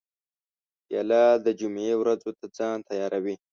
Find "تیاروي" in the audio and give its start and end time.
2.89-3.35